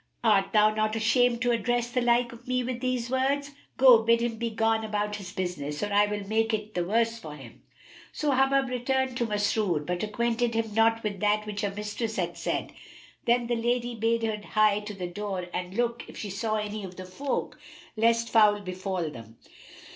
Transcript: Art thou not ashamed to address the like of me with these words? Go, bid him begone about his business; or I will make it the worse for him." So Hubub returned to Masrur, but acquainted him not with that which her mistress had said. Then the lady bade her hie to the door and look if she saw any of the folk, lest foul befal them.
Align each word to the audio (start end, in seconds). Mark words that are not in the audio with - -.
Art 0.23 0.51
thou 0.51 0.73
not 0.73 0.95
ashamed 0.95 1.43
to 1.43 1.51
address 1.51 1.91
the 1.91 2.01
like 2.01 2.31
of 2.33 2.47
me 2.47 2.63
with 2.63 2.79
these 2.79 3.11
words? 3.11 3.51
Go, 3.77 4.01
bid 4.01 4.21
him 4.21 4.37
begone 4.37 4.83
about 4.83 5.17
his 5.17 5.31
business; 5.31 5.83
or 5.83 5.93
I 5.93 6.07
will 6.07 6.27
make 6.27 6.55
it 6.55 6.73
the 6.73 6.83
worse 6.83 7.19
for 7.19 7.35
him." 7.35 7.61
So 8.11 8.31
Hubub 8.31 8.67
returned 8.67 9.15
to 9.17 9.27
Masrur, 9.27 9.85
but 9.85 10.01
acquainted 10.01 10.55
him 10.55 10.73
not 10.73 11.03
with 11.03 11.19
that 11.19 11.45
which 11.45 11.61
her 11.61 11.69
mistress 11.69 12.15
had 12.15 12.35
said. 12.35 12.71
Then 13.25 13.45
the 13.45 13.53
lady 13.55 13.93
bade 13.93 14.23
her 14.23 14.37
hie 14.43 14.79
to 14.87 14.95
the 14.95 15.05
door 15.05 15.45
and 15.53 15.75
look 15.75 16.05
if 16.09 16.17
she 16.17 16.31
saw 16.31 16.55
any 16.55 16.83
of 16.83 16.95
the 16.95 17.05
folk, 17.05 17.59
lest 17.95 18.27
foul 18.31 18.59
befal 18.61 19.11
them. 19.11 19.37